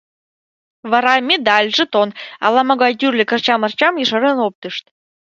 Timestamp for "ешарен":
4.03-4.37